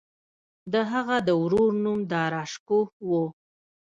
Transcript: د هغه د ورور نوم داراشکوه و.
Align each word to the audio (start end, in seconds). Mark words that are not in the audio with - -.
د 0.73 0.73
هغه 0.91 1.17
د 1.27 1.29
ورور 1.41 1.71
نوم 1.83 1.99
داراشکوه 2.11 2.85
و. 3.09 3.11